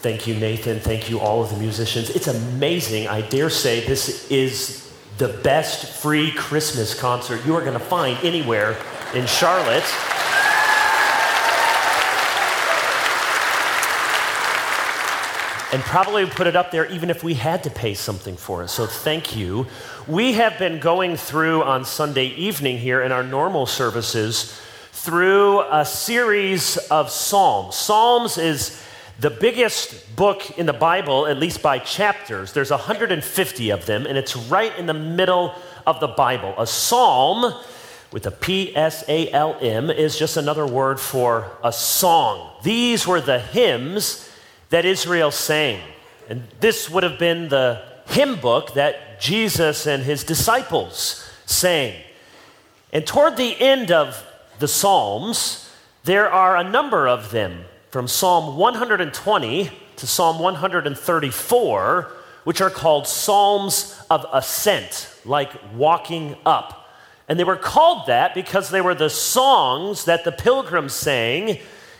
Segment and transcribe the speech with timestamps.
[0.00, 0.78] Thank you, Nathan.
[0.78, 2.10] Thank you, all of the musicians.
[2.10, 3.08] It's amazing.
[3.08, 8.16] I dare say this is the best free Christmas concert you are going to find
[8.24, 8.76] anywhere
[9.14, 9.84] in Charlotte.
[15.70, 18.68] and probably put it up there even if we had to pay something for it.
[18.68, 19.66] So thank you.
[20.06, 24.58] We have been going through on Sunday evening here in our normal services
[24.92, 27.74] through a series of Psalms.
[27.76, 28.82] Psalms is
[29.18, 32.52] the biggest book in the Bible, at least by chapters.
[32.52, 35.54] There's 150 of them, and it's right in the middle
[35.86, 36.54] of the Bible.
[36.56, 37.52] A psalm
[38.12, 42.52] with a P S A L M is just another word for a song.
[42.62, 44.30] These were the hymns
[44.70, 45.80] that Israel sang.
[46.28, 51.94] And this would have been the hymn book that Jesus and his disciples sang.
[52.92, 54.24] And toward the end of
[54.58, 55.70] the Psalms,
[56.04, 62.12] there are a number of them from Psalm 120 to Psalm 134,
[62.44, 66.90] which are called Psalms of Ascent, like walking up.
[67.28, 71.58] And they were called that because they were the songs that the pilgrims sang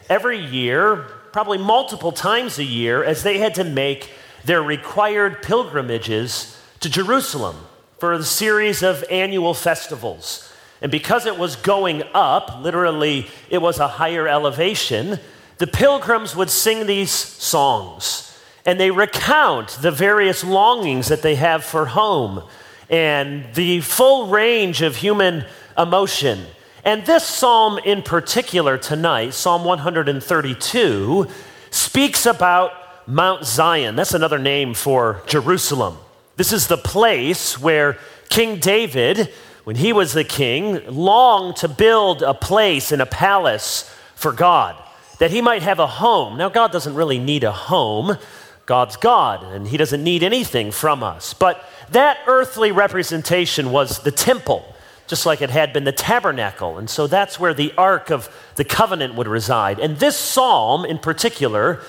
[0.08, 4.11] every year probably multiple times a year as they had to make
[4.45, 7.56] their required pilgrimages to Jerusalem
[7.98, 10.52] for a series of annual festivals.
[10.80, 15.19] And because it was going up, literally, it was a higher elevation,
[15.59, 18.25] the pilgrims would sing these songs.
[18.64, 22.42] And they recount the various longings that they have for home
[22.91, 25.45] and the full range of human
[25.77, 26.47] emotion
[26.89, 31.27] and this psalm in particular tonight, Psalm 132,
[31.70, 32.73] speaks about
[33.06, 33.95] Mount Zion.
[33.95, 35.98] That's another name for Jerusalem.
[36.36, 37.98] This is the place where
[38.31, 39.31] King David,
[39.64, 44.75] when he was the king, longed to build a place and a palace for God,
[45.19, 46.36] that he might have a home.
[46.38, 48.19] Now, God doesn't really need a home.
[48.66, 51.33] God's God, and He doesn't need anything from us.
[51.33, 54.62] But that earthly representation was the temple
[55.08, 56.78] just like it had been the tabernacle.
[56.78, 59.80] And so that's where the Ark of the Covenant would reside.
[59.80, 61.83] And this psalm in particular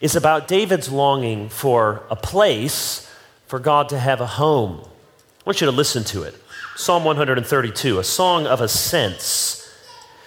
[0.00, 3.10] is about David's longing for a place
[3.46, 4.80] for God to have a home.
[4.82, 6.34] I want you to listen to it.
[6.76, 9.63] Psalm 132, a song of ascents.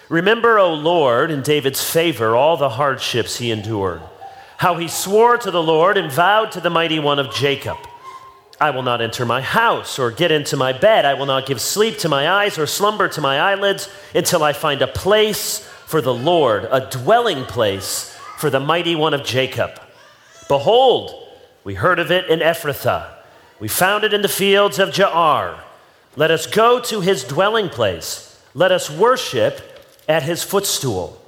[0.08, 4.00] Remember, O Lord, in David's favor, all the hardships he endured,
[4.56, 7.76] how he swore to the Lord and vowed to the mighty one of Jacob.
[8.60, 11.04] I will not enter my house or get into my bed.
[11.04, 14.52] I will not give sleep to my eyes or slumber to my eyelids until I
[14.52, 19.80] find a place for the Lord, a dwelling place for the mighty one of Jacob.
[20.48, 21.28] Behold,
[21.62, 23.10] we heard of it in Ephrathah.
[23.60, 25.60] We found it in the fields of Jaar.
[26.16, 28.42] Let us go to his dwelling place.
[28.54, 29.77] Let us worship
[30.08, 31.20] at his footstool.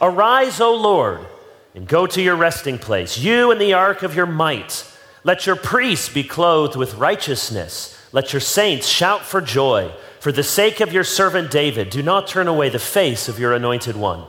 [0.00, 1.26] Arise, O Lord,
[1.74, 4.90] and go to your resting place, you and the ark of your might.
[5.24, 7.98] Let your priests be clothed with righteousness.
[8.12, 9.92] Let your saints shout for joy.
[10.20, 13.52] For the sake of your servant David, do not turn away the face of your
[13.52, 14.24] anointed one.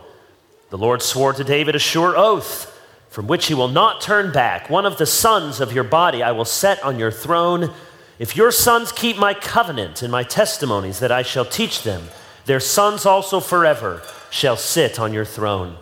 [0.70, 2.76] The Lord swore to David a sure oath,
[3.10, 4.70] from which he will not turn back.
[4.70, 7.74] One of the sons of your body I will set on your throne.
[8.20, 12.10] If your sons keep my covenant and my testimonies that I shall teach them,
[12.50, 15.78] their sons also forever shall sit on your throne.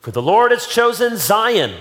[0.00, 1.74] For the Lord has chosen Zion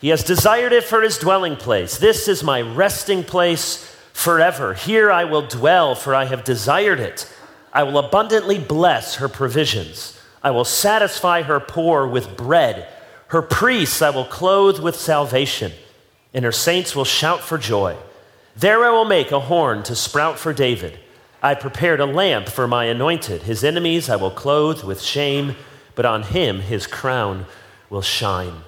[0.00, 1.98] he has desired it for his dwelling place.
[1.98, 3.84] This is my resting place
[4.14, 4.72] forever.
[4.72, 7.30] Here I will dwell, for I have desired it.
[7.70, 10.18] I will abundantly bless her provisions.
[10.42, 12.88] I will satisfy her poor with bread.
[13.28, 15.72] Her priests I will clothe with salvation,
[16.32, 17.94] and her saints will shout for joy.
[18.56, 20.98] There I will make a horn to sprout for David.
[21.42, 23.42] I prepared a lamp for my anointed.
[23.42, 25.56] His enemies I will clothe with shame,
[25.94, 27.46] but on him his crown
[27.88, 28.62] will shine.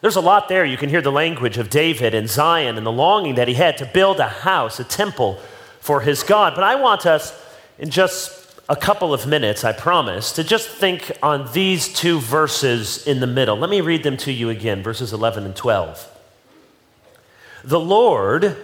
[0.00, 0.64] There's a lot there.
[0.64, 3.78] You can hear the language of David and Zion and the longing that he had
[3.78, 5.40] to build a house, a temple
[5.78, 6.56] for his God.
[6.56, 7.40] But I want us,
[7.78, 13.06] in just a couple of minutes, I promise, to just think on these two verses
[13.06, 13.56] in the middle.
[13.56, 16.08] Let me read them to you again, verses 11 and 12.
[17.62, 18.56] The Lord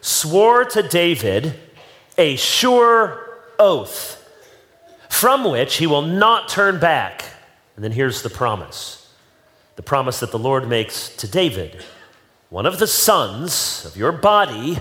[0.00, 1.54] swore to David
[2.18, 4.16] a sure oath
[5.08, 7.24] from which he will not turn back.
[7.76, 8.96] And then here's the promise
[9.76, 11.82] the promise that the Lord makes to David
[12.48, 14.78] One of the sons of your body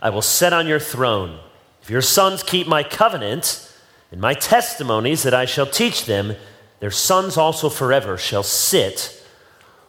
[0.00, 1.40] I will set on your throne.
[1.82, 3.72] If your sons keep my covenant
[4.10, 6.36] and my testimonies that I shall teach them,
[6.80, 9.24] their sons also forever shall sit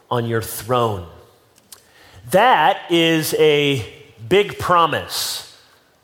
[0.09, 1.07] on your throne.
[2.31, 3.85] That is a
[4.27, 5.46] big promise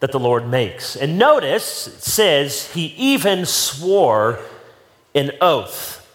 [0.03, 0.97] that the Lord makes.
[0.97, 4.37] And notice it says he even swore
[5.15, 6.05] an oath.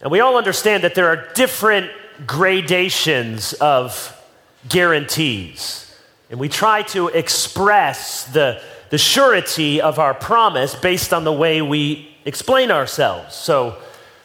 [0.00, 1.92] And we all understand that there are different
[2.26, 4.20] gradations of
[4.68, 5.96] guarantees.
[6.28, 8.60] And we try to express the,
[8.90, 13.36] the surety of our promise based on the way we explain ourselves.
[13.36, 13.76] So,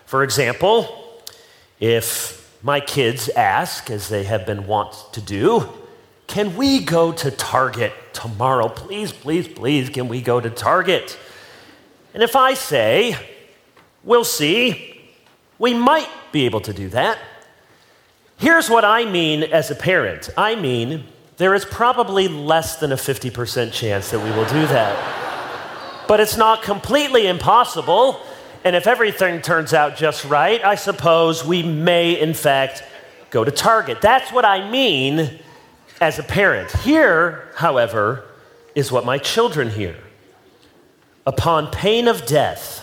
[0.08, 1.22] for example,
[1.80, 5.69] if my kids ask, as they have been wont to do,
[6.28, 8.70] can we go to Target tomorrow?
[8.70, 11.18] Please, please, please, can we go to Target?
[12.14, 13.16] And if I say,
[14.04, 15.02] we'll see,
[15.60, 17.18] we might be able to do that.
[18.38, 21.06] Here's what I mean as a parent I mean,
[21.38, 26.06] there is probably less than a 50% chance that we will do that.
[26.08, 28.19] but it's not completely impossible.
[28.64, 32.84] And if everything turns out just right, I suppose we may, in fact,
[33.30, 34.00] go to Target.
[34.02, 35.40] That's what I mean
[36.04, 36.70] as a parent.
[36.80, 38.26] Here, however,
[38.76, 39.96] is what my children hear.
[41.26, 42.82] Upon pain of death,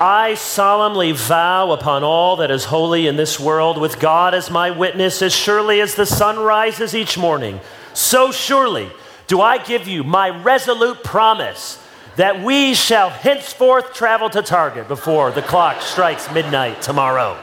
[0.00, 4.70] I solemnly vow upon all that is holy in this world, with God as my
[4.70, 7.60] witness, as surely as the sun rises each morning,
[7.92, 8.90] so surely
[9.26, 11.78] do I give you my resolute promise
[12.16, 17.38] that we shall henceforth travel to Target before the clock strikes midnight tomorrow.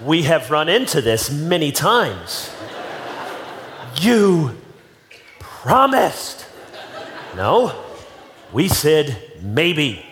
[0.00, 2.50] We have run into this many times.
[3.98, 4.56] You
[5.38, 6.46] promised.
[7.34, 7.72] No,
[8.52, 10.04] we said maybe.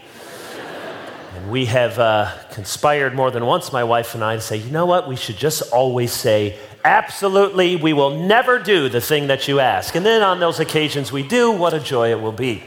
[1.35, 4.71] And we have uh, conspired more than once, my wife and I, to say, you
[4.71, 5.07] know what?
[5.07, 9.95] We should just always say, absolutely, we will never do the thing that you ask.
[9.95, 12.63] And then on those occasions we do, what a joy it will be.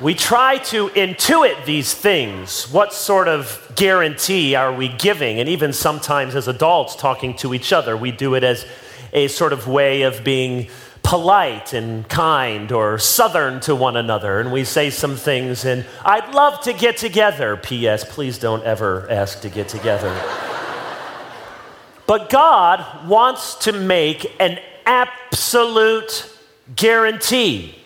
[0.00, 2.70] We try to intuit these things.
[2.70, 5.40] What sort of guarantee are we giving?
[5.40, 8.66] And even sometimes as adults talking to each other, we do it as
[9.12, 10.68] a sort of way of being
[11.02, 16.34] polite and kind or southern to one another, and we say some things, and I'd
[16.34, 17.56] love to get together.
[17.56, 18.04] P.S.
[18.04, 20.12] Please don't ever ask to get together.
[22.06, 26.28] but God wants to make an absolute
[26.74, 27.76] guarantee.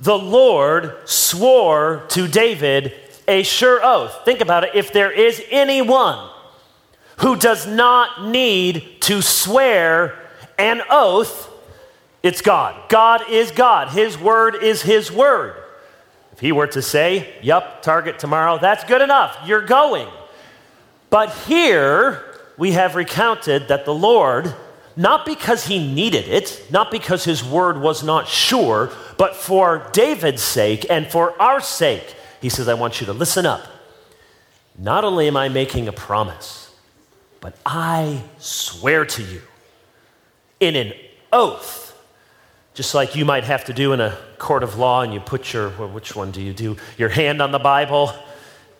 [0.00, 2.94] The Lord swore to David
[3.28, 4.22] a sure oath.
[4.24, 4.70] Think about it.
[4.74, 6.30] If there is anyone
[7.18, 10.18] who does not need to swear
[10.58, 11.48] an oath,
[12.22, 12.88] it's God.
[12.88, 13.88] God is God.
[13.88, 15.54] His word is His word.
[16.32, 19.36] If He were to say, Yup, target tomorrow, that's good enough.
[19.46, 20.08] You're going.
[21.10, 22.24] But here
[22.56, 24.54] we have recounted that the Lord,
[24.96, 30.42] not because He needed it, not because His word was not sure, but for David's
[30.42, 33.66] sake and for our sake, He says, I want you to listen up.
[34.78, 36.74] Not only am I making a promise,
[37.38, 39.42] but I swear to you
[40.58, 40.94] in an
[41.30, 41.94] oath
[42.72, 45.52] just like you might have to do in a court of law, and you put
[45.52, 46.78] your, well, which one do you do?
[46.96, 48.14] Your hand on the Bible,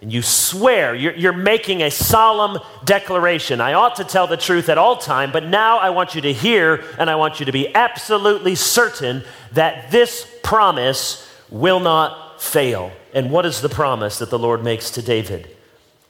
[0.01, 3.61] and you swear, you're, you're making a solemn declaration.
[3.61, 6.33] I ought to tell the truth at all time, but now I want you to
[6.33, 12.93] hear, and I want you to be absolutely certain that this promise will not fail.
[13.13, 15.55] And what is the promise that the Lord makes to David?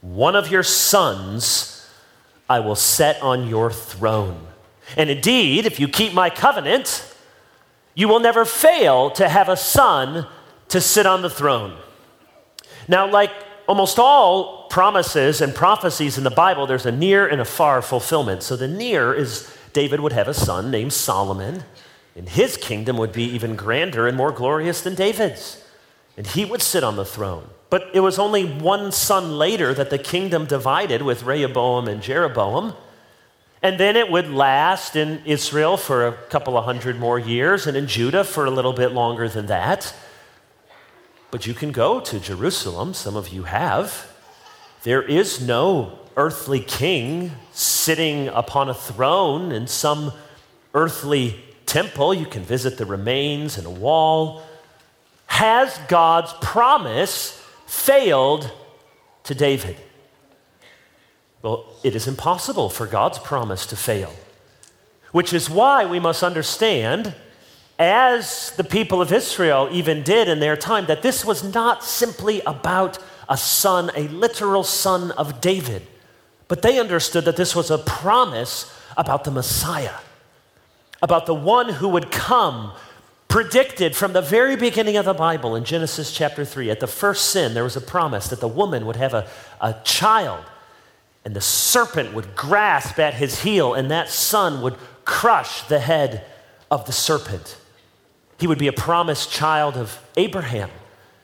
[0.02, 1.88] One of your sons
[2.48, 4.46] I will set on your throne.
[4.96, 7.12] And indeed, if you keep my covenant,
[7.94, 10.26] you will never fail to have a son
[10.68, 11.76] to sit on the throne.
[12.86, 13.30] Now, like
[13.70, 18.42] almost all promises and prophecies in the Bible, there's a near and a far fulfillment.
[18.42, 21.62] So the near is David would have a son named Solomon,
[22.16, 25.64] and his kingdom would be even grander and more glorious than David's.
[26.16, 27.48] And he would sit on the throne.
[27.70, 32.74] But it was only one son later that the kingdom divided with Rehoboam and Jeroboam.
[33.62, 37.76] And then it would last in Israel for a couple of hundred more years and
[37.76, 39.94] in Judah for a little bit longer than that.
[41.30, 44.12] But you can go to Jerusalem, some of you have.
[44.82, 50.12] There is no earthly king sitting upon a throne in some
[50.74, 52.12] earthly temple.
[52.12, 54.42] You can visit the remains and a wall.
[55.26, 58.50] Has God's promise failed
[59.24, 59.76] to David?
[61.42, 64.12] Well, it is impossible for God's promise to fail,
[65.12, 67.14] which is why we must understand,
[67.80, 72.42] as the people of Israel even did in their time, that this was not simply
[72.42, 75.86] about a son, a literal son of David,
[76.46, 79.96] but they understood that this was a promise about the Messiah,
[81.00, 82.72] about the one who would come
[83.28, 86.68] predicted from the very beginning of the Bible in Genesis chapter 3.
[86.68, 89.26] At the first sin, there was a promise that the woman would have a,
[89.60, 90.44] a child
[91.24, 96.26] and the serpent would grasp at his heel, and that son would crush the head
[96.70, 97.56] of the serpent.
[98.40, 100.70] He would be a promised child of Abraham.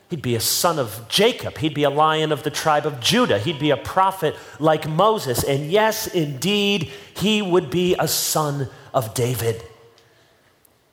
[0.09, 1.57] He'd be a son of Jacob.
[1.57, 3.39] He'd be a lion of the tribe of Judah.
[3.39, 5.43] He'd be a prophet like Moses.
[5.43, 9.63] And yes, indeed, he would be a son of David.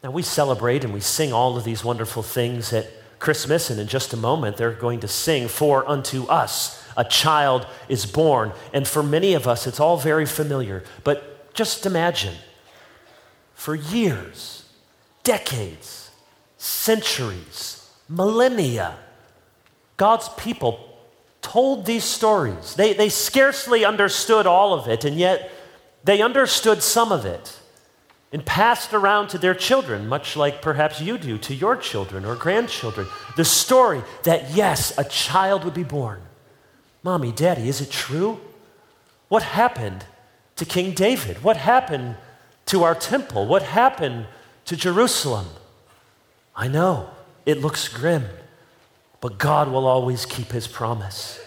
[0.02, 2.88] Now, we celebrate and we sing all of these wonderful things at
[3.18, 7.66] Christmas, and in just a moment, they're going to sing, For unto us a child
[7.88, 8.52] is born.
[8.72, 10.82] And for many of us, it's all very familiar.
[11.04, 12.34] But just imagine
[13.54, 14.64] for years,
[15.22, 16.03] decades,
[16.64, 18.96] centuries, millennia,
[19.98, 20.80] God's people
[21.42, 22.74] told these stories.
[22.74, 25.50] They, they scarcely understood all of it, and yet
[26.04, 27.60] they understood some of it
[28.32, 32.34] and passed around to their children, much like perhaps you do to your children or
[32.34, 33.06] grandchildren,
[33.36, 36.20] the story that yes, a child would be born.
[37.02, 38.40] Mommy, Daddy, is it true?
[39.28, 40.06] What happened
[40.56, 41.44] to King David?
[41.44, 42.16] What happened
[42.66, 43.46] to our temple?
[43.46, 44.26] What happened
[44.64, 45.46] to Jerusalem?
[46.56, 47.10] I know
[47.46, 48.24] it looks grim.
[49.24, 51.40] But God will always keep his promise.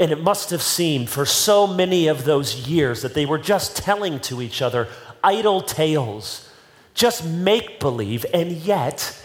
[0.00, 3.76] And it must have seemed for so many of those years that they were just
[3.76, 4.88] telling to each other
[5.22, 6.50] idle tales,
[6.92, 9.16] just make believe, and yet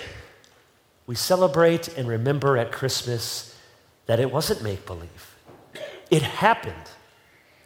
[1.07, 3.57] we celebrate and remember at Christmas
[4.05, 5.35] that it wasn't make believe.
[6.11, 6.75] It happened,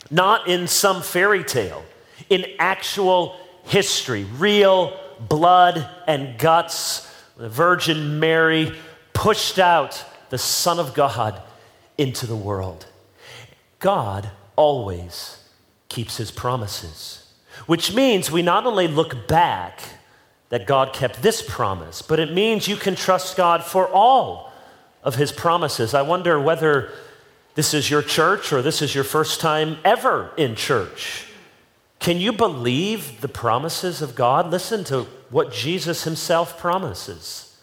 [0.10, 1.84] not in some fairy tale,
[2.30, 4.98] in actual history, real
[5.28, 7.09] blood and guts.
[7.40, 8.76] The Virgin Mary
[9.14, 11.42] pushed out the Son of God
[11.98, 12.86] into the world.
[13.80, 15.42] God always
[15.88, 17.32] keeps his promises,
[17.66, 19.80] which means we not only look back
[20.50, 24.52] that God kept this promise, but it means you can trust God for all
[25.02, 25.94] of his promises.
[25.94, 26.92] I wonder whether
[27.56, 31.28] this is your church or this is your first time ever in church.
[32.00, 34.52] Can you believe the promises of God?
[34.52, 37.58] Listen to what Jesus himself promises.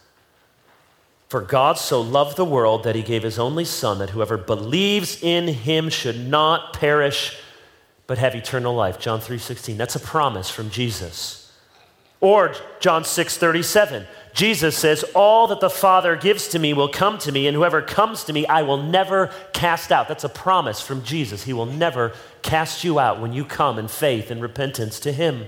[1.29, 5.21] For God so loved the world that he gave his only Son, that whoever believes
[5.21, 7.37] in him should not perish,
[8.07, 8.99] but have eternal life.
[8.99, 9.77] John 3:16.
[9.77, 11.51] That's a promise from Jesus.
[12.21, 14.07] Or John 6:37.
[14.33, 17.81] Jesus says, All that the Father gives to me will come to me, and whoever
[17.81, 20.07] comes to me, I will never cast out.
[20.07, 21.43] That's a promise from Jesus.
[21.43, 25.47] He will never cast you out when you come in faith and repentance to Him.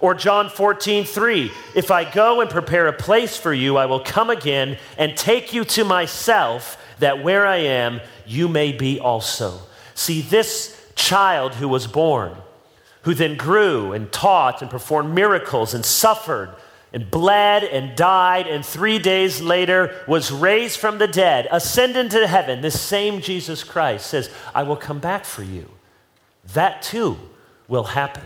[0.00, 4.00] Or John 14, 3, if I go and prepare a place for you, I will
[4.00, 9.60] come again and take you to myself, that where I am, you may be also.
[9.94, 12.36] See, this child who was born,
[13.02, 16.54] who then grew and taught and performed miracles and suffered
[16.92, 22.26] and bled and died, and three days later was raised from the dead, ascended to
[22.26, 25.68] heaven, this same Jesus Christ says, I will come back for you.
[26.54, 27.18] That too
[27.68, 28.22] will happen.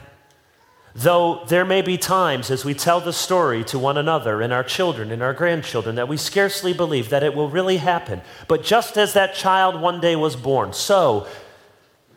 [0.95, 4.65] Though there may be times as we tell the story to one another and our
[4.65, 8.23] children and our grandchildren that we scarcely believe that it will really happen.
[8.49, 11.29] But just as that child one day was born, so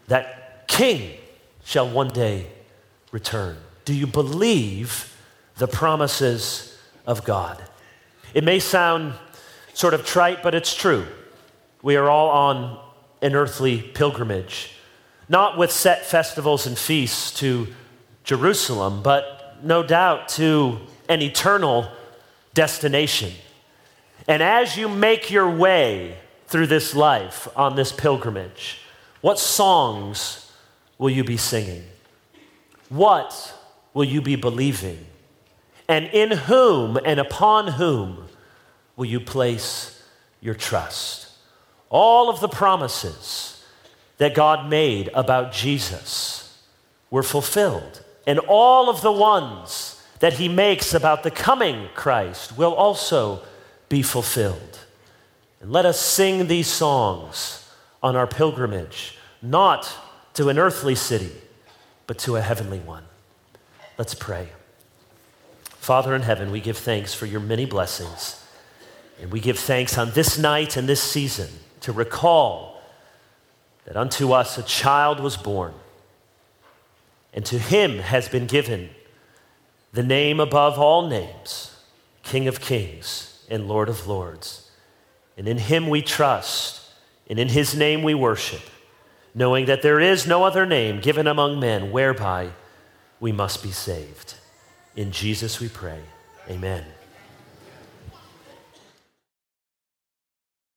[0.08, 1.18] that king
[1.63, 2.48] shall one day
[3.12, 3.58] return.
[3.86, 5.15] Do you believe
[5.58, 7.63] the promises of God?
[8.34, 9.13] It may sound
[9.74, 11.06] sort of trite, but it's true.
[11.84, 12.80] We are all on
[13.22, 14.72] an earthly pilgrimage,
[15.30, 17.68] not with set festivals and feasts to
[18.24, 21.89] Jerusalem, but no doubt to an eternal
[22.53, 23.32] destination.
[24.27, 28.80] And as you make your way through this life on this pilgrimage,
[29.22, 30.51] what songs
[30.98, 31.84] will you be singing?
[32.89, 33.53] What
[33.94, 35.06] will you be believing?
[35.88, 38.27] And in whom and upon whom
[38.96, 40.03] will you place
[40.42, 41.30] your trust?
[41.89, 43.63] All of the promises
[44.18, 46.62] that God made about Jesus
[47.10, 52.74] were fulfilled and all of the ones that he makes about the coming Christ will
[52.74, 53.42] also
[53.89, 54.80] be fulfilled.
[55.62, 57.70] And let us sing these songs
[58.01, 59.94] on our pilgrimage, not
[60.36, 61.32] to an earthly city,
[62.08, 63.03] but to a heavenly one.
[63.98, 64.50] Let's pray.
[65.65, 68.46] Father in heaven, we give thanks for your many blessings.
[69.22, 71.50] And we give thanks on this night and this season
[71.82, 72.82] to recall
[73.86, 75.74] that unto us a child was born
[77.34, 78.90] and to him has been given
[79.92, 81.75] the name above all names,
[82.24, 84.72] King of kings and Lord of lords.
[85.38, 86.82] And in him we trust,
[87.30, 88.62] and in his name we worship,
[89.36, 92.50] knowing that there is no other name given among men whereby
[93.20, 94.36] we must be saved.
[94.96, 96.02] In Jesus we pray.
[96.50, 96.84] Amen.